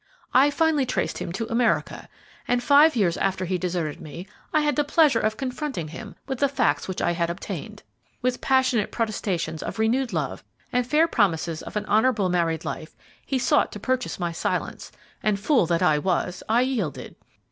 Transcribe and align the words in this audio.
I 0.33 0.49
finally 0.49 0.87
traced 0.87 1.19
him 1.19 1.31
to 1.33 1.45
America, 1.51 2.09
and 2.47 2.63
five 2.63 2.95
years 2.95 3.17
after 3.17 3.45
he 3.45 3.59
deserted 3.59 4.01
me 4.01 4.25
I 4.51 4.61
had 4.61 4.75
the 4.75 4.83
pleasure 4.83 5.19
of 5.19 5.37
confronting 5.37 5.89
him 5.89 6.15
with 6.25 6.39
the 6.39 6.49
facts 6.49 6.87
which 6.87 7.03
I 7.03 7.11
had 7.11 7.29
obtained. 7.29 7.83
With 8.19 8.41
passionate 8.41 8.91
protestations 8.91 9.61
of 9.61 9.77
renewed 9.77 10.11
love 10.11 10.43
and 10.73 10.87
fair 10.87 11.07
promises 11.07 11.61
of 11.61 11.75
an 11.75 11.85
honorable 11.85 12.29
married 12.29 12.65
life, 12.65 12.95
he 13.23 13.37
sought 13.37 13.71
to 13.73 13.79
purchase 13.79 14.19
my 14.19 14.31
silence, 14.31 14.91
and, 15.21 15.39
fool 15.39 15.67
that 15.67 15.83
I 15.83 15.99
was! 15.99 16.41
I 16.49 16.61
yielded. 16.61 17.15